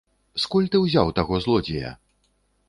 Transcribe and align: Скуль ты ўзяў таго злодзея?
Скуль 0.43 0.69
ты 0.75 0.81
ўзяў 0.85 1.13
таго 1.19 1.43
злодзея? 1.45 1.93